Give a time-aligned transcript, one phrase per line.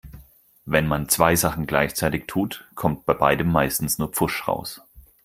[0.65, 4.81] Wenn man zwei Sachen gleichzeitig tut, kommt bei beidem meistens nur Pfusch raus.